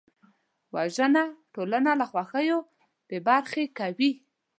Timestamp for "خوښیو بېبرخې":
2.11-3.65